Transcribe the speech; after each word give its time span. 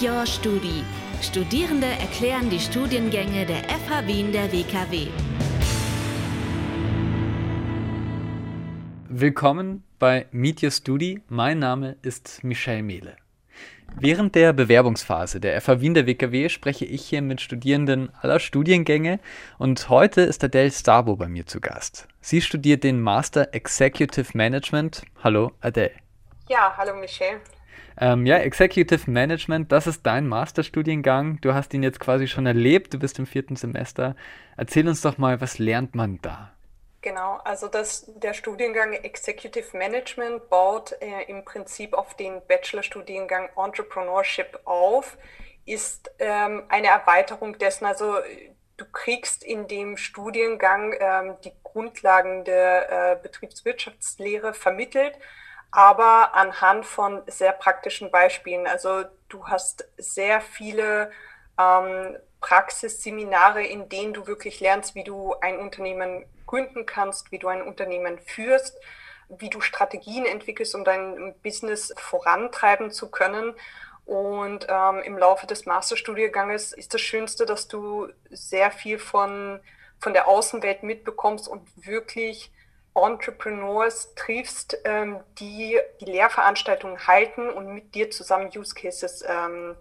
Meet 0.00 0.10
Your 0.10 0.26
Studi. 0.26 0.84
Studierende 1.20 1.86
erklären 1.86 2.48
die 2.48 2.58
Studiengänge 2.58 3.44
der 3.44 3.64
FH 3.64 4.06
Wien 4.06 4.32
der 4.32 4.50
WKW. 4.50 5.08
Willkommen 9.08 9.84
bei 9.98 10.26
Meet 10.30 10.62
Your 10.62 10.70
Studi. 10.70 11.20
Mein 11.28 11.58
Name 11.58 11.96
ist 12.02 12.42
Michel 12.42 12.82
Mehle. 12.82 13.16
Während 13.98 14.34
der 14.36 14.54
Bewerbungsphase 14.54 15.38
der 15.38 15.60
FH 15.60 15.80
Wien 15.80 15.94
der 15.94 16.06
WKW 16.06 16.48
spreche 16.48 16.86
ich 16.86 17.04
hier 17.04 17.20
mit 17.20 17.42
Studierenden 17.42 18.10
aller 18.22 18.40
Studiengänge 18.40 19.20
und 19.58 19.90
heute 19.90 20.22
ist 20.22 20.42
Adele 20.42 20.70
Starbo 20.70 21.16
bei 21.16 21.28
mir 21.28 21.46
zu 21.46 21.60
Gast. 21.60 22.08
Sie 22.22 22.40
studiert 22.40 22.84
den 22.84 23.02
Master 23.02 23.52
Executive 23.52 24.30
Management. 24.32 25.02
Hallo 25.22 25.52
Adele. 25.60 25.92
Ja, 26.48 26.74
hallo 26.76 26.96
Michel. 26.96 27.40
Ähm, 28.02 28.24
ja, 28.24 28.38
Executive 28.38 29.10
Management, 29.10 29.70
das 29.70 29.86
ist 29.86 30.06
dein 30.06 30.26
Masterstudiengang. 30.26 31.38
Du 31.42 31.52
hast 31.52 31.74
ihn 31.74 31.82
jetzt 31.82 32.00
quasi 32.00 32.28
schon 32.28 32.46
erlebt, 32.46 32.94
du 32.94 32.98
bist 32.98 33.18
im 33.18 33.26
vierten 33.26 33.56
Semester. 33.56 34.16
Erzähl 34.56 34.88
uns 34.88 35.02
doch 35.02 35.18
mal, 35.18 35.42
was 35.42 35.58
lernt 35.58 35.94
man 35.94 36.18
da? 36.22 36.52
Genau, 37.02 37.38
also 37.44 37.68
das, 37.68 38.10
der 38.16 38.32
Studiengang 38.32 38.92
Executive 38.92 39.76
Management 39.76 40.48
baut 40.48 40.94
äh, 41.00 41.24
im 41.28 41.44
Prinzip 41.44 41.92
auf 41.92 42.14
den 42.14 42.40
Bachelorstudiengang 42.46 43.50
Entrepreneurship 43.56 44.60
auf, 44.64 45.18
ist 45.66 46.10
ähm, 46.18 46.64
eine 46.68 46.88
Erweiterung 46.88 47.58
dessen. 47.58 47.84
Also 47.84 48.16
du 48.78 48.84
kriegst 48.92 49.44
in 49.44 49.66
dem 49.66 49.98
Studiengang 49.98 50.94
ähm, 50.98 51.36
die 51.44 51.52
Grundlagen 51.62 52.44
der 52.44 53.12
äh, 53.12 53.16
Betriebswirtschaftslehre 53.22 54.54
vermittelt, 54.54 55.18
aber 55.70 56.34
anhand 56.34 56.84
von 56.86 57.22
sehr 57.26 57.52
praktischen 57.52 58.10
Beispielen. 58.10 58.66
Also 58.66 59.04
du 59.28 59.46
hast 59.46 59.88
sehr 59.96 60.40
viele 60.40 61.12
ähm, 61.58 62.16
Praxisseminare, 62.40 63.62
in 63.62 63.88
denen 63.88 64.12
du 64.12 64.26
wirklich 64.26 64.60
lernst, 64.60 64.94
wie 64.94 65.04
du 65.04 65.34
ein 65.40 65.58
Unternehmen 65.58 66.24
gründen 66.46 66.86
kannst, 66.86 67.30
wie 67.30 67.38
du 67.38 67.48
ein 67.48 67.62
Unternehmen 67.62 68.18
führst, 68.18 68.76
wie 69.28 69.50
du 69.50 69.60
Strategien 69.60 70.26
entwickelst, 70.26 70.74
um 70.74 70.84
dein 70.84 71.34
Business 71.42 71.92
vorantreiben 71.96 72.90
zu 72.90 73.10
können. 73.10 73.54
Und 74.06 74.66
ähm, 74.68 75.02
im 75.04 75.16
Laufe 75.16 75.46
des 75.46 75.66
Masterstudienganges 75.66 76.72
ist 76.72 76.94
das 76.94 77.00
Schönste, 77.00 77.46
dass 77.46 77.68
du 77.68 78.08
sehr 78.30 78.72
viel 78.72 78.98
von, 78.98 79.60
von 80.00 80.12
der 80.12 80.26
Außenwelt 80.26 80.82
mitbekommst 80.82 81.46
und 81.46 81.68
wirklich 81.76 82.50
Entrepreneurs 82.94 84.14
triffst, 84.14 84.78
ähm, 84.84 85.20
die 85.38 85.78
die 86.00 86.06
Lehrveranstaltungen 86.06 87.06
halten 87.06 87.48
und 87.48 87.72
mit 87.72 87.94
dir 87.94 88.10
zusammen 88.10 88.50
Use 88.54 88.74
Cases 88.74 89.24
ähm, 89.26 89.76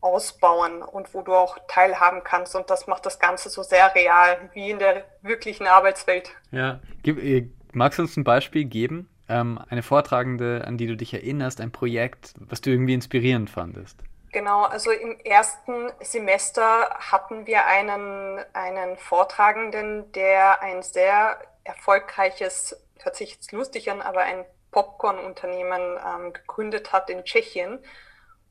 ausbauen 0.00 0.82
und 0.82 1.14
wo 1.14 1.22
du 1.22 1.32
auch 1.32 1.58
teilhaben 1.68 2.22
kannst. 2.24 2.54
Und 2.56 2.68
das 2.68 2.86
macht 2.86 3.06
das 3.06 3.18
Ganze 3.20 3.48
so 3.48 3.62
sehr 3.62 3.94
real, 3.94 4.50
wie 4.52 4.70
in 4.70 4.78
der 4.78 5.04
wirklichen 5.22 5.66
Arbeitswelt. 5.66 6.30
Ja, 6.50 6.80
äh, 7.04 7.48
magst 7.72 7.98
du 7.98 8.02
uns 8.02 8.16
ein 8.16 8.24
Beispiel 8.24 8.64
geben? 8.64 9.08
Ähm, 9.28 9.60
eine 9.68 9.82
Vortragende, 9.82 10.64
an 10.66 10.76
die 10.76 10.88
du 10.88 10.96
dich 10.96 11.14
erinnerst, 11.14 11.60
ein 11.60 11.70
Projekt, 11.70 12.34
was 12.38 12.60
du 12.60 12.70
irgendwie 12.70 12.94
inspirierend 12.94 13.48
fandest? 13.48 14.02
Genau, 14.32 14.64
also 14.64 14.90
im 14.90 15.18
ersten 15.20 15.90
Semester 16.00 16.88
hatten 16.98 17.46
wir 17.46 17.66
einen, 17.66 18.40
einen 18.54 18.96
Vortragenden, 18.96 20.10
der 20.12 20.62
ein 20.62 20.82
sehr 20.82 21.38
erfolgreiches, 21.64 22.76
hört 23.02 23.16
sich 23.16 23.32
jetzt 23.32 23.52
lustig 23.52 23.90
an, 23.90 24.00
aber 24.00 24.20
ein 24.20 24.44
Popcorn-Unternehmen 24.70 25.98
ähm, 26.04 26.32
gegründet 26.32 26.92
hat 26.92 27.10
in 27.10 27.24
Tschechien 27.24 27.78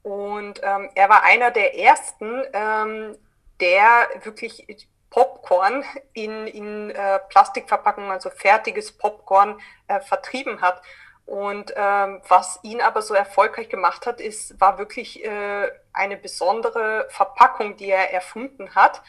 und 0.04 0.62
ähm, 0.64 0.90
er 0.96 1.10
war 1.10 1.24
einer 1.24 1.52
der 1.52 1.78
ersten, 1.78 2.44
ähm, 2.54 3.18
der 3.60 4.10
wirklich 4.24 4.88
Popcorn 5.10 5.84
in, 6.14 6.48
in 6.48 6.90
äh, 6.92 7.20
Plastikverpackungen, 7.30 8.12
also 8.12 8.30
fertiges 8.30 8.98
Popcorn, 8.98 9.60
äh, 9.88 10.00
vertrieben 10.00 10.62
hat. 10.62 10.82
Und 11.26 11.74
ähm, 11.76 12.22
was 12.28 12.60
ihn 12.64 12.82
aber 12.82 13.02
so 13.02 13.14
erfolgreich 13.14 13.70
gemacht 13.70 14.06
hat, 14.06 14.20
ist, 14.20 14.60
war 14.60 14.78
wirklich 14.78 15.24
äh, 15.24 15.70
eine 15.94 16.18
besondere 16.18 17.08
Verpackung, 17.10 17.78
die 17.78 17.90
er 17.90 18.12
erfunden 18.12 18.74
hat. 18.74 19.02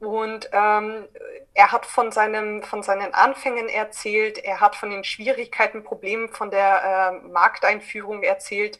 Und 0.00 0.50
ähm, 0.52 1.06
er 1.56 1.72
hat 1.72 1.86
von, 1.86 2.12
seinem, 2.12 2.62
von 2.62 2.82
seinen 2.82 3.14
Anfängen 3.14 3.70
erzählt, 3.70 4.36
er 4.36 4.60
hat 4.60 4.76
von 4.76 4.90
den 4.90 5.04
Schwierigkeiten, 5.04 5.84
Problemen 5.84 6.28
von 6.28 6.50
der 6.50 7.22
äh, 7.24 7.26
Markteinführung 7.28 8.22
erzählt 8.22 8.78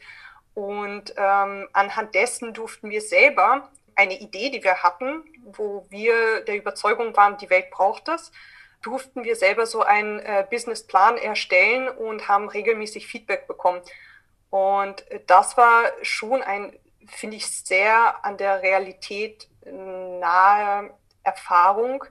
und 0.53 1.15
ähm, 1.16 1.69
anhand 1.72 2.15
dessen 2.15 2.53
durften 2.53 2.91
wir 2.91 3.00
selber 3.00 3.70
eine 3.94 4.20
Idee, 4.20 4.50
die 4.50 4.62
wir 4.62 4.82
hatten, 4.82 5.25
wo 5.42 5.86
wir 5.88 6.42
der 6.42 6.56
Überzeugung 6.59 7.16
waren, 7.16 7.38
die 7.38 7.48
Welt 7.48 7.70
braucht 7.70 8.09
das, 8.09 8.31
durften 8.82 9.25
wir 9.25 9.36
selber 9.36 9.65
so 9.65 9.81
einen 9.81 10.19
äh, 10.19 10.47
Businessplan 10.50 11.16
erstellen 11.16 11.88
und 11.88 12.28
haben 12.28 12.47
regelmäßig 12.47 13.06
Feedback 13.06 13.47
bekommen. 13.47 13.81
Und 14.50 15.03
das 15.26 15.56
war 15.56 15.84
schon 16.03 16.42
ein, 16.42 16.78
finde 17.06 17.38
ich, 17.38 17.47
sehr 17.47 18.22
an 18.22 18.36
der 18.36 18.60
Realität 18.62 19.48
nahe 19.65 20.91
Erfahrung. 21.22 22.04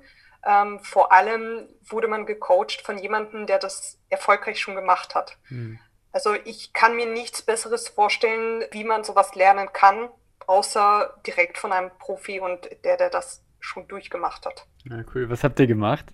Ähm, 0.46 0.80
vor 0.82 1.12
allem 1.12 1.68
wurde 1.88 2.08
man 2.08 2.26
gecoacht 2.26 2.82
von 2.84 2.98
jemandem, 2.98 3.48
der 3.48 3.60
das 3.60 4.00
erfolgreich 4.10 4.60
schon 4.60 4.76
gemacht 4.76 5.16
hat. 5.16 5.38
Mhm. 5.50 5.80
Also 6.12 6.34
ich 6.46 6.72
kann 6.72 6.96
mir 6.96 7.08
nichts 7.08 7.42
Besseres 7.42 7.90
vorstellen, 7.90 8.64
wie 8.72 8.84
man 8.84 9.04
sowas 9.04 9.36
lernen 9.36 9.74
kann, 9.74 10.08
außer 10.48 11.20
direkt 11.26 11.58
von 11.58 11.72
einem 11.72 11.92
Profi 12.00 12.40
und 12.40 12.70
der, 12.86 12.98
der 12.98 13.10
das 13.10 13.44
schon 13.60 13.88
durchgemacht 13.88 14.46
hat. 14.46 14.66
Ja, 14.84 15.04
cool. 15.14 15.30
Was 15.30 15.44
habt 15.44 15.60
ihr 15.60 15.68
gemacht? 15.68 16.06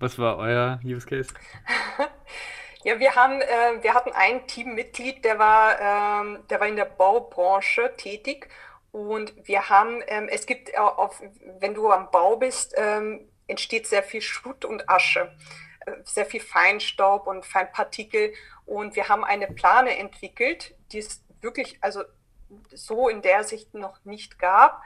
Was 0.00 0.18
war 0.18 0.38
euer 0.38 0.80
Use 0.82 1.06
Case? 1.06 1.32
ja, 2.84 2.98
wir 2.98 3.14
haben, 3.14 3.40
äh, 3.42 3.82
wir 3.82 3.94
hatten 3.94 4.10
ein 4.12 4.46
Teammitglied, 4.46 5.24
der 5.24 5.38
war, 5.38 5.80
ähm, 5.80 6.38
der 6.50 6.60
war 6.60 6.66
in 6.66 6.76
der 6.76 6.86
Baubranche 6.86 7.92
tätig 7.96 8.48
und 8.90 9.34
wir 9.46 9.68
haben, 9.68 10.02
ähm, 10.06 10.28
es 10.30 10.46
gibt 10.46 10.76
auf, 10.76 11.22
wenn 11.60 11.74
du 11.74 11.90
am 11.90 12.10
Bau 12.10 12.36
bist, 12.36 12.74
ähm, 12.76 13.28
entsteht 13.46 13.86
sehr 13.86 14.02
viel 14.02 14.20
Schutt 14.20 14.64
und 14.64 14.88
Asche 14.88 15.30
sehr 16.04 16.26
viel 16.26 16.40
Feinstaub 16.40 17.26
und 17.26 17.44
Feinpartikel. 17.44 18.32
Und 18.66 18.96
wir 18.96 19.08
haben 19.08 19.24
eine 19.24 19.46
Plane 19.48 19.96
entwickelt, 19.98 20.74
die 20.92 20.98
es 20.98 21.22
wirklich, 21.40 21.78
also 21.80 22.02
so 22.72 23.08
in 23.08 23.22
der 23.22 23.44
Sicht 23.44 23.74
noch 23.74 24.04
nicht 24.04 24.38
gab, 24.38 24.82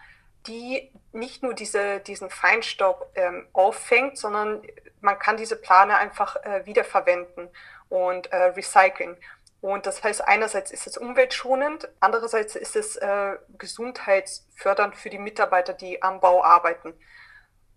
die 0.47 0.91
nicht 1.13 1.43
nur 1.43 1.55
diese, 1.55 2.01
diesen 2.01 2.31
Feinstaub 2.31 3.11
ähm, 3.15 3.47
auffängt, 3.53 4.19
sondern 4.19 4.63
man 5.01 5.19
kann 5.19 5.37
diese 5.37 5.57
Plane 5.57 5.97
einfach 5.97 6.37
äh, 6.37 6.65
wiederverwenden 6.65 7.49
und 7.89 8.33
äh, 8.33 8.37
recyceln. 8.37 9.17
Und 9.61 9.87
das 9.87 10.03
heißt, 10.05 10.27
einerseits 10.27 10.71
ist 10.71 10.87
es 10.87 10.97
umweltschonend, 10.97 11.89
andererseits 11.99 12.55
ist 12.55 12.77
es 12.77 12.97
äh, 12.97 13.37
gesundheitsfördernd 13.59 14.95
für 14.95 15.11
die 15.11 15.19
Mitarbeiter, 15.19 15.73
die 15.73 16.01
am 16.01 16.21
Bau 16.21 16.45
arbeiten. 16.45 16.95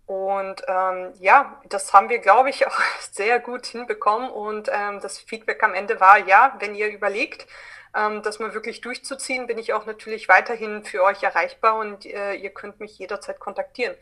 Und 0.06 0.62
ähm, 0.66 1.12
ja, 1.20 1.60
das 1.68 1.92
haben 1.92 2.08
wir, 2.08 2.18
glaube 2.18 2.50
ich, 2.50 2.66
auch 2.66 2.80
sehr 3.10 3.40
gut 3.40 3.66
hinbekommen. 3.66 4.30
Und 4.30 4.68
ähm, 4.72 5.00
das 5.00 5.18
Feedback 5.18 5.62
am 5.62 5.74
Ende 5.74 6.00
war, 6.00 6.18
ja, 6.18 6.56
wenn 6.58 6.74
ihr 6.74 6.88
überlegt, 6.88 7.46
ähm, 7.94 8.22
das 8.22 8.38
mal 8.38 8.54
wirklich 8.54 8.80
durchzuziehen, 8.80 9.46
bin 9.46 9.58
ich 9.58 9.72
auch 9.72 9.86
natürlich 9.86 10.28
weiterhin 10.28 10.84
für 10.84 11.02
euch 11.02 11.22
erreichbar 11.22 11.76
und 11.76 12.06
äh, 12.06 12.34
ihr 12.34 12.50
könnt 12.50 12.80
mich 12.80 12.98
jederzeit 12.98 13.38
kontaktieren. 13.38 13.94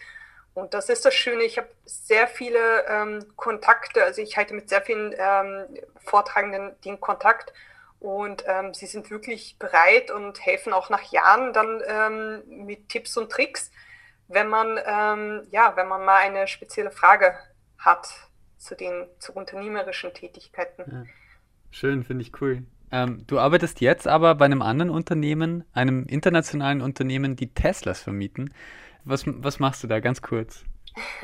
Und 0.54 0.74
das 0.74 0.88
ist 0.88 1.04
das 1.04 1.14
Schöne, 1.14 1.44
ich 1.44 1.58
habe 1.58 1.68
sehr 1.84 2.26
viele 2.26 2.84
ähm, 2.88 3.24
Kontakte, 3.36 4.02
also 4.04 4.20
ich 4.20 4.36
halte 4.36 4.54
mit 4.54 4.68
sehr 4.68 4.82
vielen 4.82 5.14
ähm, 5.16 5.66
Vortragenden 6.04 6.74
den 6.84 7.00
Kontakt 7.00 7.52
und 8.00 8.44
ähm, 8.46 8.74
sie 8.74 8.86
sind 8.86 9.10
wirklich 9.10 9.56
bereit 9.58 10.10
und 10.10 10.44
helfen 10.44 10.72
auch 10.72 10.90
nach 10.90 11.12
Jahren 11.12 11.52
dann 11.52 11.82
ähm, 11.86 12.42
mit 12.66 12.88
Tipps 12.88 13.16
und 13.16 13.30
Tricks 13.30 13.70
wenn 14.30 14.48
man, 14.48 14.78
ähm, 14.86 15.46
ja, 15.50 15.74
wenn 15.76 15.88
man 15.88 16.04
mal 16.04 16.18
eine 16.18 16.46
spezielle 16.46 16.90
Frage 16.90 17.34
hat 17.78 18.08
zu 18.56 18.74
den 18.74 19.06
zu 19.18 19.32
unternehmerischen 19.32 20.14
Tätigkeiten. 20.14 20.84
Ja. 20.90 21.04
Schön, 21.70 22.04
finde 22.04 22.22
ich 22.22 22.40
cool. 22.40 22.62
Ähm, 22.92 23.24
du 23.26 23.38
arbeitest 23.38 23.80
jetzt 23.80 24.06
aber 24.06 24.34
bei 24.34 24.44
einem 24.44 24.62
anderen 24.62 24.90
Unternehmen, 24.90 25.64
einem 25.72 26.06
internationalen 26.06 26.80
Unternehmen, 26.80 27.36
die 27.36 27.52
Teslas 27.52 28.00
vermieten. 28.00 28.52
Was, 29.04 29.24
was 29.26 29.58
machst 29.58 29.82
du 29.82 29.86
da 29.86 30.00
ganz 30.00 30.22
kurz? 30.22 30.64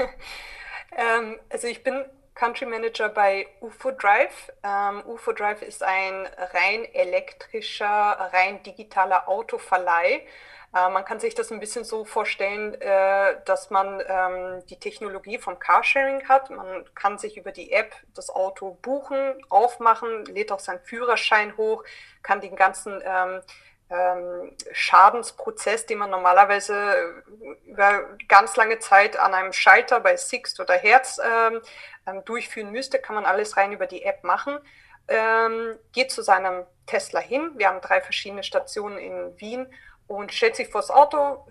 ähm, 0.97 1.37
also 1.51 1.67
ich 1.67 1.83
bin 1.83 2.05
Country 2.37 2.67
Manager 2.67 3.09
bei 3.09 3.49
UFO 3.61 3.91
Drive. 3.91 4.53
Ähm, 4.63 5.03
UFO 5.07 5.33
Drive 5.33 5.63
ist 5.63 5.83
ein 5.83 6.29
rein 6.53 6.85
elektrischer, 6.93 7.87
rein 8.33 8.63
digitaler 8.63 9.27
Autoverleih. 9.27 10.21
Äh, 10.75 10.91
man 10.91 11.05
kann 11.07 11.19
sich 11.19 11.35
das 11.35 11.51
ein 11.51 11.61
bisschen 11.61 11.85
so 11.85 12.05
vorstellen, 12.05 12.75
äh, 12.75 13.37
dass 13.47 13.71
man 13.71 14.03
ähm, 14.07 14.63
die 14.69 14.79
Technologie 14.79 15.39
vom 15.39 15.59
Carsharing 15.59 16.29
hat. 16.29 16.51
Man 16.51 16.85
kann 16.95 17.19
sich 17.19 17.39
über 17.39 17.53
die 17.53 17.73
App 17.73 17.95
das 18.15 18.29
Auto 18.29 18.77
buchen, 18.83 19.35
aufmachen, 19.49 20.27
lädt 20.27 20.53
auch 20.53 20.61
seinen 20.61 20.81
Führerschein 20.81 21.57
hoch, 21.57 21.85
kann 22.23 22.43
den 22.43 22.55
ganzen 22.55 23.01
ähm, 23.03 23.41
Schadensprozess, 24.73 25.87
den 25.87 25.99
man 25.99 26.11
normalerweise 26.11 27.23
über 27.67 28.17
ganz 28.29 28.57
lange 28.57 28.81
Zeit 28.81 29.17
an 29.17 29.33
einem 29.33 29.53
Schalter 29.53 30.01
bei 30.01 30.17
Sixt 30.17 30.59
oder 30.59 30.75
Herz 30.75 31.21
ähm, 31.25 31.61
ähm, 32.07 32.25
durchführen 32.25 32.73
müsste, 32.73 32.99
kann 32.99 33.15
man 33.15 33.25
alles 33.25 33.57
rein 33.57 33.73
über 33.73 33.87
die 33.87 34.03
App 34.03 34.25
machen. 34.25 34.59
Ähm, 35.07 35.79
geht 35.93 36.11
zu 36.11 36.23
seinem 36.23 36.65
Tesla 36.87 37.21
hin. 37.21 37.53
Wir 37.57 37.69
haben 37.69 37.81
drei 37.81 38.01
verschiedene 38.01 38.43
Stationen 38.43 38.99
in 38.99 39.39
Wien 39.39 39.67
und 40.09 40.33
stellt 40.33 40.57
sich 40.57 40.69
vors 40.69 40.91
Auto, 40.91 41.47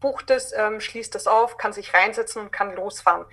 bucht 0.00 0.30
es, 0.30 0.52
ähm, 0.52 0.80
schließt 0.80 1.14
es 1.16 1.26
auf, 1.26 1.56
kann 1.56 1.72
sich 1.72 1.92
reinsetzen 1.92 2.42
und 2.42 2.52
kann 2.52 2.74
losfahren. 2.74 3.26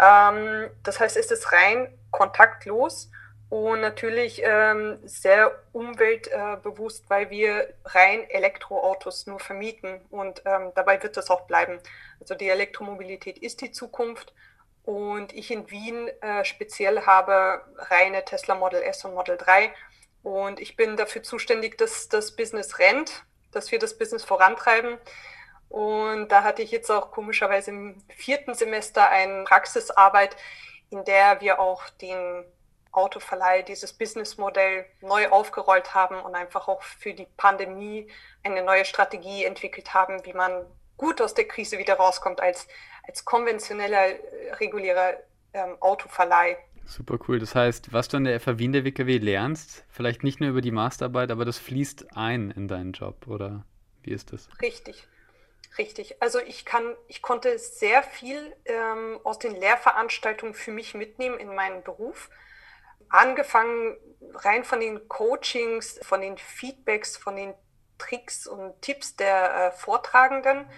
Ähm, 0.00 0.70
das 0.84 1.00
heißt, 1.00 1.16
es 1.16 1.30
ist 1.30 1.52
rein 1.52 1.96
kontaktlos 2.12 3.10
und 3.48 3.80
natürlich 3.80 4.42
ähm, 4.44 4.98
sehr 5.04 5.62
umweltbewusst, 5.72 7.04
äh, 7.04 7.10
weil 7.10 7.30
wir 7.30 7.74
rein 7.84 8.28
Elektroautos 8.28 9.26
nur 9.26 9.38
vermieten 9.38 10.00
und 10.10 10.42
ähm, 10.44 10.72
dabei 10.74 11.00
wird 11.02 11.16
es 11.16 11.30
auch 11.30 11.42
bleiben. 11.42 11.78
Also 12.20 12.34
die 12.34 12.48
Elektromobilität 12.48 13.38
ist 13.38 13.60
die 13.60 13.70
Zukunft 13.70 14.34
und 14.84 15.32
ich 15.32 15.50
in 15.50 15.70
Wien 15.70 16.08
äh, 16.22 16.44
speziell 16.44 17.02
habe 17.02 17.62
reine 17.76 18.24
Tesla 18.24 18.56
Model 18.56 18.82
S 18.82 19.04
und 19.04 19.14
Model 19.14 19.36
3 19.36 19.72
und 20.24 20.58
ich 20.58 20.74
bin 20.74 20.96
dafür 20.96 21.22
zuständig, 21.22 21.78
dass 21.78 22.08
das 22.08 22.34
Business 22.34 22.80
rennt, 22.80 23.24
dass 23.52 23.70
wir 23.70 23.78
das 23.78 23.96
Business 23.96 24.24
vorantreiben. 24.24 24.98
Und 25.68 26.28
da 26.28 26.42
hatte 26.42 26.62
ich 26.62 26.72
jetzt 26.72 26.90
auch 26.90 27.12
komischerweise 27.12 27.70
im 27.70 28.02
vierten 28.08 28.54
Semester 28.54 29.08
eine 29.08 29.44
Praxisarbeit, 29.44 30.36
in 30.90 31.04
der 31.04 31.40
wir 31.40 31.60
auch 31.60 31.88
den 31.90 32.44
Autoverleih, 32.96 33.62
dieses 33.62 33.92
Businessmodell 33.92 34.86
neu 35.00 35.28
aufgerollt 35.28 35.94
haben 35.94 36.20
und 36.20 36.34
einfach 36.34 36.68
auch 36.68 36.82
für 36.82 37.14
die 37.14 37.26
Pandemie 37.36 38.08
eine 38.42 38.62
neue 38.62 38.84
Strategie 38.84 39.44
entwickelt 39.44 39.94
haben, 39.94 40.24
wie 40.24 40.32
man 40.32 40.64
gut 40.96 41.20
aus 41.20 41.34
der 41.34 41.46
Krise 41.46 41.78
wieder 41.78 41.94
rauskommt 41.94 42.40
als, 42.40 42.66
als 43.06 43.24
konventioneller, 43.24 44.14
regulärer 44.60 45.14
ähm, 45.52 45.76
Autoverleih. 45.80 46.56
Super 46.86 47.18
cool. 47.26 47.38
Das 47.38 47.54
heißt, 47.54 47.92
was 47.92 48.08
du 48.08 48.16
an 48.16 48.24
der 48.24 48.38
FH 48.40 48.58
Wien 48.58 48.72
der 48.72 48.84
WKW 48.84 49.18
lernst, 49.18 49.84
vielleicht 49.90 50.22
nicht 50.22 50.40
nur 50.40 50.50
über 50.50 50.60
die 50.60 50.70
Masterarbeit, 50.70 51.30
aber 51.30 51.44
das 51.44 51.58
fließt 51.58 52.16
ein 52.16 52.50
in 52.52 52.68
deinen 52.68 52.92
Job, 52.92 53.26
oder 53.26 53.64
wie 54.02 54.12
ist 54.12 54.32
das? 54.32 54.48
Richtig. 54.62 55.06
Richtig. 55.78 56.22
Also 56.22 56.38
ich 56.38 56.64
kann, 56.64 56.94
ich 57.08 57.22
konnte 57.22 57.58
sehr 57.58 58.02
viel 58.02 58.54
ähm, 58.64 59.18
aus 59.24 59.38
den 59.38 59.54
Lehrveranstaltungen 59.56 60.54
für 60.54 60.70
mich 60.70 60.94
mitnehmen 60.94 61.38
in 61.38 61.54
meinen 61.54 61.82
Beruf 61.82 62.30
angefangen 63.08 63.96
rein 64.34 64.64
von 64.64 64.80
den 64.80 65.08
Coachings, 65.08 65.98
von 66.02 66.20
den 66.20 66.38
Feedbacks, 66.38 67.16
von 67.16 67.36
den 67.36 67.54
Tricks 67.98 68.46
und 68.46 68.80
Tipps 68.82 69.16
der 69.16 69.54
äh, 69.54 69.72
Vortragenden 69.72 70.68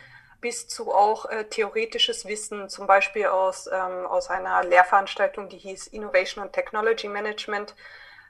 bis 0.40 0.68
zu 0.68 0.92
auch 0.92 1.26
äh, 1.26 1.44
theoretisches 1.44 2.26
Wissen, 2.26 2.68
zum 2.68 2.86
Beispiel 2.86 3.26
aus, 3.26 3.66
ähm, 3.66 4.06
aus 4.06 4.30
einer 4.30 4.62
Lehrveranstaltung, 4.62 5.48
die 5.48 5.58
hieß 5.58 5.88
Innovation 5.88 6.44
and 6.44 6.52
Technology 6.52 7.08
Management. 7.08 7.74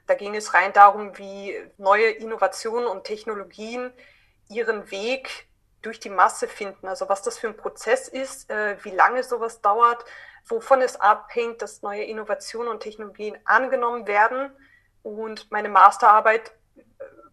Da 0.07 0.15
ging 0.15 0.35
es 0.35 0.55
rein 0.55 0.73
darum, 0.73 1.17
wie 1.19 1.55
neue 1.77 2.09
Innovationen 2.09 2.87
und 2.87 3.03
Technologien 3.03 3.93
ihren 4.49 4.89
Weg 4.89 5.48
durch 5.81 5.99
die 5.99 6.09
Masse 6.09 6.47
finden. 6.47 6.87
Also 6.87 7.09
was 7.09 7.21
das 7.21 7.37
für 7.37 7.47
ein 7.47 7.57
Prozess 7.57 8.07
ist, 8.07 8.49
äh, 8.49 8.77
wie 8.83 8.91
lange 8.91 9.23
sowas 9.23 9.61
dauert, 9.61 10.03
wovon 10.45 10.81
es 10.81 10.99
abhängt, 10.99 11.61
dass 11.61 11.81
neue 11.81 12.03
Innovationen 12.03 12.69
und 12.69 12.81
Technologien 12.81 13.37
angenommen 13.45 14.07
werden. 14.07 14.51
Und 15.03 15.49
meine 15.51 15.69
Masterarbeit 15.69 16.51
äh, 16.77 16.81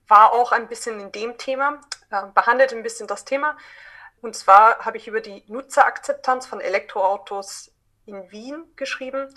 war 0.08 0.32
auch 0.32 0.52
ein 0.52 0.68
bisschen 0.68 1.00
in 1.00 1.12
dem 1.12 1.38
Thema, 1.38 1.80
äh, 2.10 2.22
behandelt 2.34 2.72
ein 2.72 2.82
bisschen 2.82 3.06
das 3.06 3.24
Thema. 3.24 3.56
Und 4.20 4.34
zwar 4.34 4.84
habe 4.84 4.96
ich 4.96 5.08
über 5.08 5.20
die 5.20 5.44
Nutzerakzeptanz 5.46 6.46
von 6.46 6.60
Elektroautos 6.60 7.72
in 8.06 8.30
Wien 8.30 8.64
geschrieben, 8.76 9.32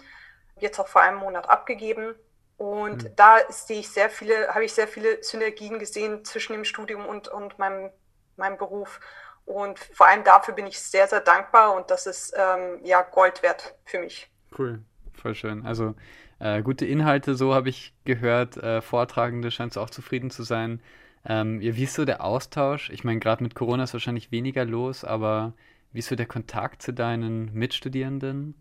jetzt 0.57 0.79
auch 0.79 0.87
vor 0.87 1.01
einem 1.01 1.17
Monat 1.17 1.49
abgegeben. 1.49 2.15
Und 2.57 3.03
mhm. 3.03 3.15
da 3.15 3.37
sehe 3.49 3.79
ich 3.79 3.89
sehr 3.89 4.09
viele, 4.09 4.53
habe 4.53 4.65
ich 4.65 4.73
sehr 4.73 4.87
viele 4.87 5.23
Synergien 5.23 5.79
gesehen 5.79 6.25
zwischen 6.25 6.53
dem 6.53 6.65
Studium 6.65 7.05
und, 7.05 7.27
und 7.27 7.57
meinem, 7.57 7.91
meinem 8.39 8.57
Beruf. 8.57 8.99
Und 9.45 9.79
vor 9.79 10.07
allem 10.07 10.23
dafür 10.23 10.53
bin 10.53 10.67
ich 10.67 10.79
sehr, 10.79 11.07
sehr 11.07 11.21
dankbar 11.21 11.75
und 11.75 11.89
das 11.89 12.05
ist 12.05 12.33
ähm, 12.37 12.79
ja 12.83 13.01
Gold 13.01 13.41
wert 13.41 13.75
für 13.85 13.99
mich. 13.99 14.29
Cool, 14.57 14.79
voll 15.19 15.35
schön. 15.35 15.65
Also 15.65 15.95
äh, 16.39 16.61
gute 16.61 16.85
Inhalte, 16.85 17.35
so 17.35 17.53
habe 17.53 17.69
ich 17.69 17.93
gehört. 18.05 18.57
Äh, 18.57 18.81
Vortragende 18.81 19.51
scheint 19.51 19.77
auch 19.77 19.89
zufrieden 19.89 20.29
zu 20.29 20.43
sein. 20.43 20.81
Ähm, 21.25 21.61
ja, 21.61 21.75
wie 21.75 21.83
ist 21.83 21.95
so 21.95 22.05
der 22.05 22.23
Austausch? 22.23 22.89
Ich 22.91 23.03
meine, 23.03 23.19
gerade 23.19 23.43
mit 23.43 23.55
Corona 23.55 23.83
ist 23.83 23.93
wahrscheinlich 23.93 24.31
weniger 24.31 24.65
los, 24.65 25.03
aber 25.03 25.53
wie 25.91 25.99
ist 25.99 26.09
so 26.09 26.15
der 26.15 26.27
Kontakt 26.27 26.81
zu 26.81 26.93
deinen 26.93 27.53
Mitstudierenden? 27.53 28.55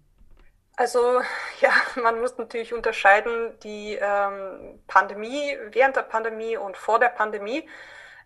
Also 0.77 1.21
ja, 1.61 1.71
man 2.03 2.21
muss 2.21 2.37
natürlich 2.39 2.73
unterscheiden 2.73 3.59
die 3.63 3.99
ähm, 4.01 4.81
Pandemie, 4.87 5.57
während 5.71 5.97
der 5.97 6.03
Pandemie 6.03 6.57
und 6.57 6.77
vor 6.77 6.99
der 6.99 7.09
Pandemie. 7.09 7.69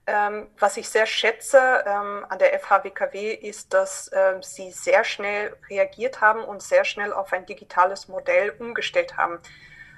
Ähm, 0.06 0.48
was 0.58 0.76
ich 0.76 0.88
sehr 0.88 1.06
schätze 1.06 1.58
ähm, 1.86 2.26
an 2.28 2.38
der 2.40 2.58
FHWKW 2.58 3.34
ist, 3.34 3.72
dass 3.72 4.10
ähm, 4.12 4.42
sie 4.42 4.72
sehr 4.72 5.04
schnell 5.04 5.56
reagiert 5.70 6.20
haben 6.20 6.42
und 6.42 6.60
sehr 6.60 6.84
schnell 6.84 7.12
auf 7.12 7.32
ein 7.32 7.46
digitales 7.46 8.08
Modell 8.08 8.50
umgestellt 8.58 9.16
haben, 9.16 9.38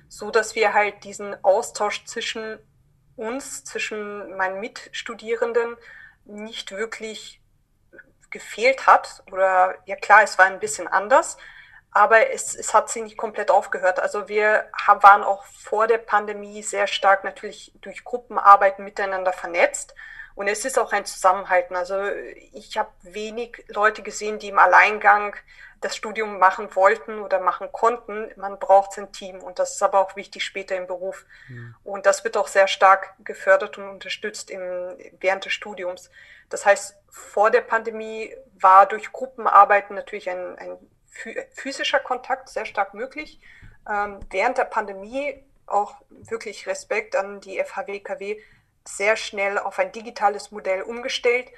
so 0.08 0.30
dass 0.30 0.54
wir 0.54 0.74
halt 0.74 1.04
diesen 1.04 1.42
Austausch 1.42 2.04
zwischen 2.04 2.58
uns, 3.16 3.64
zwischen 3.64 4.36
meinen 4.36 4.60
Mitstudierenden 4.60 5.76
nicht 6.26 6.72
wirklich 6.72 7.40
gefehlt 8.30 8.86
hat. 8.86 9.22
Oder 9.32 9.76
ja 9.86 9.96
klar, 9.96 10.22
es 10.22 10.36
war 10.36 10.44
ein 10.44 10.60
bisschen 10.60 10.86
anders, 10.86 11.38
aber 11.94 12.32
es, 12.32 12.56
es 12.56 12.74
hat 12.74 12.90
sie 12.90 13.02
nicht 13.02 13.16
komplett 13.16 13.52
aufgehört. 13.52 14.00
Also 14.00 14.28
wir 14.28 14.66
haben, 14.72 15.02
waren 15.04 15.22
auch 15.22 15.44
vor 15.44 15.86
der 15.86 15.98
Pandemie 15.98 16.60
sehr 16.64 16.88
stark 16.88 17.22
natürlich 17.22 17.72
durch 17.80 18.04
Gruppenarbeiten 18.04 18.84
miteinander 18.84 19.32
vernetzt. 19.32 19.94
Und 20.34 20.48
es 20.48 20.64
ist 20.64 20.76
auch 20.76 20.92
ein 20.92 21.06
Zusammenhalten. 21.06 21.76
Also 21.76 21.96
ich 22.52 22.76
habe 22.76 22.90
wenig 23.02 23.64
Leute 23.68 24.02
gesehen, 24.02 24.40
die 24.40 24.48
im 24.48 24.58
Alleingang 24.58 25.36
das 25.80 25.94
Studium 25.94 26.38
machen 26.40 26.74
wollten 26.74 27.20
oder 27.20 27.38
machen 27.38 27.70
konnten. 27.70 28.28
Man 28.34 28.58
braucht 28.58 28.94
sein 28.94 29.12
Team 29.12 29.40
und 29.40 29.60
das 29.60 29.74
ist 29.74 29.82
aber 29.82 30.00
auch 30.00 30.16
wichtig 30.16 30.42
später 30.42 30.74
im 30.74 30.88
Beruf. 30.88 31.24
Mhm. 31.48 31.76
Und 31.84 32.06
das 32.06 32.24
wird 32.24 32.36
auch 32.36 32.48
sehr 32.48 32.66
stark 32.66 33.14
gefördert 33.22 33.78
und 33.78 33.88
unterstützt 33.88 34.50
im, 34.50 34.96
während 35.20 35.44
des 35.44 35.52
Studiums. 35.52 36.10
Das 36.48 36.66
heißt, 36.66 36.96
vor 37.08 37.52
der 37.52 37.60
Pandemie 37.60 38.34
war 38.58 38.86
durch 38.86 39.12
Gruppenarbeiten 39.12 39.94
natürlich 39.94 40.28
ein, 40.28 40.58
ein 40.58 40.76
physischer 41.52 42.00
Kontakt 42.00 42.48
sehr 42.48 42.64
stark 42.64 42.94
möglich. 42.94 43.40
Ähm, 43.88 44.20
während 44.30 44.58
der 44.58 44.64
Pandemie 44.64 45.44
auch 45.66 45.96
wirklich 46.10 46.66
Respekt 46.66 47.16
an 47.16 47.40
die 47.40 47.62
FHWKW 47.62 48.40
sehr 48.86 49.16
schnell 49.16 49.58
auf 49.58 49.78
ein 49.78 49.92
digitales 49.92 50.50
Modell 50.50 50.82
umgestellt 50.82 51.50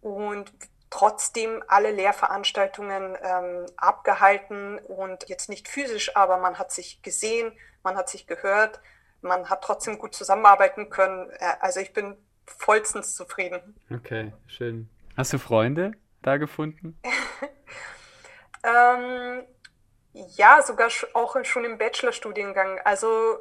und 0.00 0.52
trotzdem 0.90 1.62
alle 1.68 1.90
Lehrveranstaltungen 1.90 3.16
ähm, 3.22 3.66
abgehalten 3.76 4.78
und 4.78 5.28
jetzt 5.28 5.48
nicht 5.48 5.68
physisch, 5.68 6.16
aber 6.16 6.36
man 6.38 6.58
hat 6.58 6.70
sich 6.72 7.02
gesehen, 7.02 7.52
man 7.82 7.96
hat 7.96 8.10
sich 8.10 8.26
gehört, 8.26 8.80
man 9.22 9.48
hat 9.48 9.62
trotzdem 9.62 9.98
gut 9.98 10.14
zusammenarbeiten 10.14 10.90
können. 10.90 11.30
Äh, 11.30 11.54
also 11.60 11.80
ich 11.80 11.92
bin 11.92 12.16
vollstens 12.46 13.14
zufrieden. 13.14 13.74
Okay, 13.90 14.32
schön. 14.46 14.90
Hast 15.16 15.32
du 15.32 15.38
Freunde 15.38 15.92
da 16.20 16.36
gefunden? 16.36 16.98
Ähm, 18.62 19.44
ja, 20.12 20.62
sogar 20.62 20.90
auch 21.14 21.36
schon 21.44 21.64
im 21.64 21.78
Bachelorstudiengang. 21.78 22.80
Also 22.84 23.38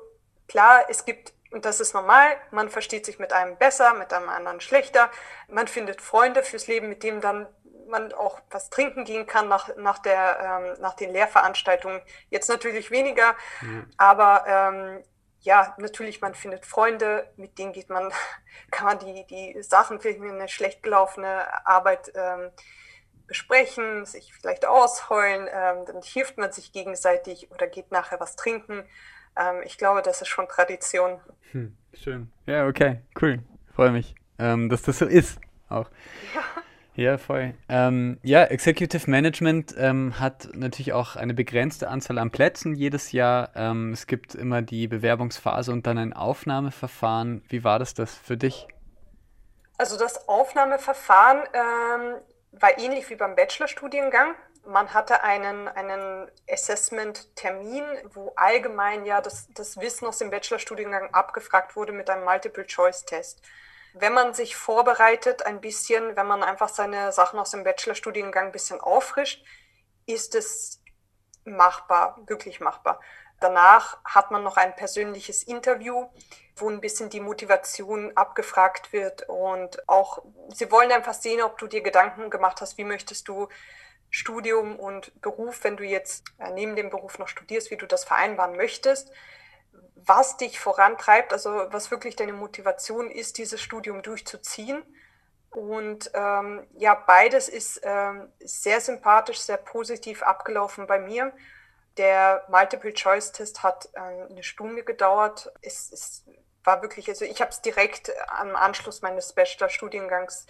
klar, 0.47 0.85
es 0.89 1.05
gibt, 1.05 1.33
und 1.51 1.65
das 1.65 1.79
ist 1.79 1.93
normal, 1.93 2.37
man 2.51 2.69
versteht 2.69 3.05
sich 3.05 3.19
mit 3.19 3.33
einem 3.33 3.57
besser, 3.57 3.93
mit 3.93 4.13
einem 4.13 4.29
anderen 4.29 4.61
schlechter. 4.61 5.11
Man 5.49 5.67
findet 5.67 6.01
Freunde 6.01 6.43
fürs 6.43 6.67
Leben, 6.67 6.89
mit 6.89 7.03
denen 7.03 7.21
dann 7.21 7.47
man 7.91 8.13
auch 8.13 8.39
was 8.49 8.69
trinken 8.69 9.03
gehen 9.03 9.27
kann 9.27 9.49
nach, 9.49 9.75
nach, 9.75 9.99
der, 9.99 10.61
ähm, 10.63 10.81
nach 10.81 10.95
den 10.95 11.11
Lehrveranstaltungen. 11.11 12.01
Jetzt 12.29 12.47
natürlich 12.47 12.89
weniger, 12.89 13.35
mhm. 13.61 13.91
aber 13.97 14.45
ähm, 14.47 15.03
ja, 15.41 15.75
natürlich, 15.77 16.21
man 16.21 16.35
findet 16.35 16.65
Freunde, 16.65 17.31
mit 17.35 17.57
denen 17.57 17.73
geht 17.73 17.89
man, 17.89 18.13
kann 18.71 18.85
man 18.85 18.99
die, 18.99 19.25
die 19.27 19.61
Sachen, 19.61 19.99
vielleicht 19.99 20.21
eine 20.21 20.47
schlecht 20.47 20.81
gelaufene 20.83 21.67
Arbeit 21.67 22.11
ähm, 22.15 22.51
besprechen, 23.31 24.05
sich 24.05 24.33
vielleicht 24.33 24.65
ausheulen, 24.65 25.47
ähm, 25.47 25.85
dann 25.85 26.01
hilft 26.01 26.38
man 26.38 26.51
sich 26.51 26.73
gegenseitig 26.73 27.50
oder 27.50 27.65
geht 27.65 27.89
nachher 27.89 28.19
was 28.19 28.35
trinken. 28.35 28.83
Ähm, 29.38 29.61
ich 29.63 29.77
glaube, 29.77 30.01
das 30.01 30.21
ist 30.21 30.27
schon 30.27 30.50
Tradition. 30.50 31.21
Hm, 31.51 31.77
schön. 31.93 32.29
Ja, 32.45 32.67
okay, 32.67 33.00
cool. 33.21 33.39
Freue 33.73 33.91
mich, 33.91 34.15
ähm, 34.38 34.67
dass 34.67 34.81
das 34.81 35.00
so 35.00 35.05
ist 35.05 35.39
auch. 35.69 35.89
Ja. 36.35 36.41
Ja, 36.93 37.17
voll. 37.17 37.53
Ähm, 37.69 38.19
ja, 38.21 38.43
Executive 38.43 39.09
Management 39.09 39.73
ähm, 39.77 40.19
hat 40.19 40.50
natürlich 40.53 40.91
auch 40.91 41.15
eine 41.15 41.33
begrenzte 41.33 41.88
Anzahl 41.88 42.17
an 42.17 42.31
Plätzen 42.31 42.75
jedes 42.75 43.13
Jahr. 43.13 43.51
Ähm, 43.55 43.93
es 43.93 44.07
gibt 44.07 44.35
immer 44.35 44.61
die 44.61 44.89
Bewerbungsphase 44.89 45.71
und 45.71 45.88
dann 45.88 45.97
ein 45.97 46.11
Aufnahmeverfahren. 46.11 47.43
Wie 47.47 47.63
war 47.63 47.79
das 47.79 47.93
das 47.93 48.13
für 48.13 48.35
dich? 48.35 48.67
Also 49.77 49.97
das 49.97 50.27
Aufnahmeverfahren 50.27 51.39
ähm, 51.53 52.15
war 52.51 52.77
ähnlich 52.77 53.10
wie 53.10 53.15
beim 53.15 53.36
Bachelorstudiengang. 53.36 54.36
Man 54.65 54.93
hatte 54.93 55.24
einen, 55.24 55.67
einen 55.67 56.29
Assessment-Termin, 56.50 57.84
wo 58.13 58.34
allgemein 58.36 59.05
ja 59.05 59.22
das, 59.22 59.48
das 59.53 59.79
Wissen 59.79 60.05
aus 60.05 60.20
dem 60.20 60.29
Bachelorstudiengang 60.29 61.13
abgefragt 61.13 61.75
wurde 61.75 61.93
mit 61.93 62.10
einem 62.10 62.24
Multiple-Choice-Test. 62.25 63.41
Wenn 63.93 64.13
man 64.13 64.34
sich 64.34 64.55
vorbereitet 64.55 65.46
ein 65.46 65.60
bisschen, 65.60 66.15
wenn 66.15 66.27
man 66.27 66.43
einfach 66.43 66.70
seine 66.70 67.12
Sachen 67.12 67.39
aus 67.39 67.51
dem 67.51 67.63
Bachelorstudiengang 67.63 68.48
ein 68.48 68.51
bisschen 68.51 68.79
auffrischt, 68.79 69.43
ist 70.05 70.36
es 70.36 70.81
machbar, 71.43 72.20
wirklich 72.27 72.60
machbar. 72.60 73.00
Danach 73.41 73.98
hat 74.05 74.29
man 74.31 74.43
noch 74.43 74.55
ein 74.55 74.75
persönliches 74.75 75.43
Interview, 75.43 76.05
wo 76.55 76.69
ein 76.69 76.79
bisschen 76.79 77.10
die 77.10 77.19
Motivation 77.19 78.15
abgefragt 78.15 78.93
wird 78.93 79.27
und 79.27 79.89
auch, 79.89 80.24
sie 80.53 80.71
wollen 80.71 80.91
einfach 80.91 81.15
sehen, 81.15 81.41
ob 81.41 81.57
du 81.57 81.65
dir 81.65 81.81
Gedanken 81.81 82.29
gemacht 82.29 82.62
hast, 82.62 82.77
wie 82.77 82.83
möchtest 82.83 83.27
du 83.27 83.48
Studium 84.12 84.77
und 84.79 85.19
Beruf, 85.21 85.63
wenn 85.63 85.75
du 85.75 85.83
jetzt 85.83 86.24
äh, 86.38 86.51
neben 86.51 86.75
dem 86.75 86.91
Beruf 86.91 87.17
noch 87.17 87.27
studierst, 87.27 87.71
wie 87.71 87.77
du 87.77 87.88
das 87.88 88.03
vereinbaren 88.03 88.55
möchtest, 88.55 89.12
was 89.95 90.38
dich 90.38 90.60
vorantreibt, 90.60 91.33
also 91.33 91.50
was 91.71 91.89
wirklich 91.89 92.15
deine 92.15 92.33
Motivation 92.33 93.10
ist, 93.10 93.39
dieses 93.39 93.60
Studium 93.60 94.03
durchzuziehen. 94.03 94.83
Und 95.50 96.12
ähm, 96.13 96.67
ja, 96.77 96.93
beides 96.93 97.50
ist 97.50 97.81
ähm, 97.83 98.31
sehr 98.39 98.81
sympathisch, 98.81 99.39
sehr 99.39 99.57
positiv 99.57 100.21
abgelaufen 100.21 100.86
bei 100.86 101.00
mir. 101.00 101.33
Der 101.98 102.45
Multiple-Choice-Test 102.50 103.63
hat 103.63 103.89
äh, 103.93 104.00
eine 104.00 104.43
Stunde 104.43 104.83
gedauert. 104.83 105.51
Es, 105.62 105.91
es 105.91 106.25
war 106.63 106.81
wirklich, 106.81 107.10
also 107.10 107.25
ich 107.25 107.41
habe 107.41 107.51
es 107.51 107.62
direkt 107.62 108.12
am 108.27 108.55
Anschluss 108.55 109.01
meines 109.01 109.33
Bachelor-Studiengangs 109.33 110.48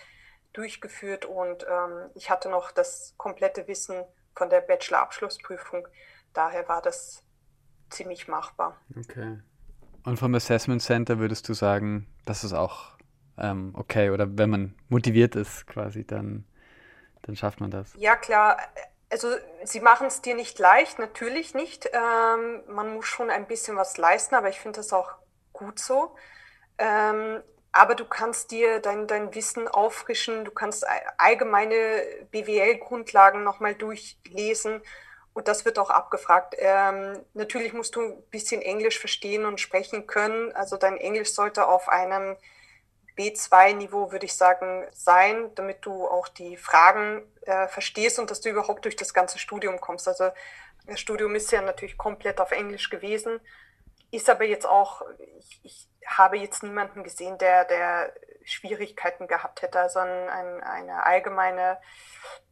durchgeführt 0.53 1.25
und 1.25 1.65
ähm, 1.69 2.09
ich 2.13 2.29
hatte 2.29 2.49
noch 2.49 2.71
das 2.71 3.13
komplette 3.17 3.67
Wissen 3.67 4.03
von 4.35 4.49
der 4.49 4.61
Bachelor-Abschlussprüfung. 4.61 5.87
Daher 6.33 6.67
war 6.67 6.81
das 6.81 7.23
ziemlich 7.89 8.27
machbar. 8.27 8.77
Okay. 8.97 9.39
Und 10.03 10.17
vom 10.17 10.35
Assessment 10.35 10.81
Center 10.81 11.19
würdest 11.19 11.47
du 11.47 11.53
sagen, 11.53 12.07
das 12.25 12.43
ist 12.43 12.53
auch 12.53 12.97
ähm, 13.37 13.73
okay 13.75 14.09
oder 14.09 14.37
wenn 14.37 14.49
man 14.49 14.75
motiviert 14.89 15.35
ist 15.35 15.67
quasi, 15.67 16.05
dann, 16.05 16.45
dann 17.21 17.35
schafft 17.35 17.61
man 17.61 17.71
das? 17.71 17.93
Ja, 17.97 18.15
klar 18.15 18.57
also 19.11 19.35
sie 19.63 19.81
machen 19.81 20.07
es 20.07 20.21
dir 20.21 20.35
nicht 20.35 20.57
leicht, 20.57 20.97
natürlich 20.97 21.53
nicht. 21.53 21.89
Ähm, 21.93 22.63
man 22.67 22.93
muss 22.93 23.05
schon 23.05 23.29
ein 23.29 23.45
bisschen 23.45 23.75
was 23.75 23.97
leisten, 23.97 24.35
aber 24.35 24.49
ich 24.49 24.59
finde 24.59 24.77
das 24.77 24.93
auch 24.93 25.11
gut 25.51 25.79
so. 25.79 26.15
Ähm, 26.77 27.43
aber 27.73 27.95
du 27.95 28.05
kannst 28.05 28.51
dir 28.51 28.79
dein, 28.79 29.07
dein 29.07 29.33
Wissen 29.35 29.67
auffrischen, 29.67 30.45
du 30.45 30.51
kannst 30.51 30.85
allgemeine 31.17 32.03
BWL-Grundlagen 32.31 33.43
nochmal 33.43 33.75
durchlesen 33.75 34.81
und 35.33 35.47
das 35.47 35.63
wird 35.63 35.79
auch 35.79 35.89
abgefragt. 35.89 36.55
Ähm, 36.57 37.19
natürlich 37.33 37.73
musst 37.73 37.95
du 37.95 38.01
ein 38.01 38.23
bisschen 38.29 38.61
Englisch 38.61 38.99
verstehen 38.99 39.45
und 39.45 39.59
sprechen 39.61 40.07
können. 40.07 40.51
Also 40.53 40.75
dein 40.75 40.97
Englisch 40.97 41.33
sollte 41.33 41.67
auf 41.67 41.87
einem 41.87 42.35
B2-Niveau, 43.17 44.11
würde 44.11 44.25
ich 44.25 44.35
sagen, 44.35 44.87
sein, 44.91 45.53
damit 45.55 45.85
du 45.85 46.07
auch 46.07 46.27
die 46.27 46.57
Fragen 46.57 47.23
äh, 47.41 47.67
verstehst 47.67 48.19
und 48.19 48.31
dass 48.31 48.41
du 48.41 48.49
überhaupt 48.49 48.85
durch 48.85 48.95
das 48.95 49.13
ganze 49.13 49.39
Studium 49.39 49.79
kommst. 49.81 50.07
Also 50.07 50.31
das 50.85 50.99
Studium 50.99 51.35
ist 51.35 51.51
ja 51.51 51.61
natürlich 51.61 51.97
komplett 51.97 52.39
auf 52.39 52.51
Englisch 52.51 52.89
gewesen, 52.89 53.39
ist 54.11 54.29
aber 54.29 54.45
jetzt 54.45 54.65
auch, 54.65 55.03
ich, 55.39 55.59
ich 55.63 55.87
habe 56.05 56.37
jetzt 56.37 56.63
niemanden 56.63 57.03
gesehen, 57.03 57.37
der, 57.37 57.65
der 57.65 58.13
Schwierigkeiten 58.43 59.27
gehabt 59.27 59.61
hätte. 59.61 59.79
Also 59.79 59.99
ein, 59.99 60.29
ein, 60.29 60.63
eine 60.63 61.05
allgemeine 61.05 61.77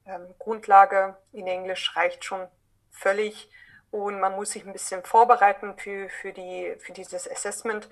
ähm, 0.05 0.33
Grundlage 0.37 1.17
in 1.33 1.47
Englisch 1.47 1.95
reicht 1.95 2.23
schon 2.23 2.47
völlig 2.91 3.49
und 3.91 4.19
man 4.19 4.35
muss 4.35 4.51
sich 4.51 4.65
ein 4.65 4.73
bisschen 4.73 5.03
vorbereiten 5.03 5.75
für, 5.77 6.09
für, 6.09 6.31
die, 6.31 6.75
für 6.79 6.93
dieses 6.93 7.29
Assessment. 7.29 7.89